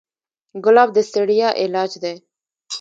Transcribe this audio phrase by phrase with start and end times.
[0.63, 2.15] ګلاب د ستړیا علاج دی.